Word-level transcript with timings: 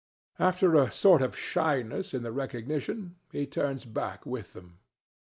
After 0.39 0.73
a 0.73 0.89
sort 0.91 1.21
of 1.21 1.37
shyness 1.37 2.11
in 2.15 2.23
the 2.23 2.31
recognition, 2.31 3.17
he 3.31 3.45
turns 3.45 3.85
back 3.85 4.25
with 4.25 4.53
them. 4.53 4.79